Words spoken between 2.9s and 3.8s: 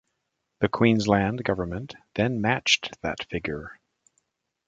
that figure.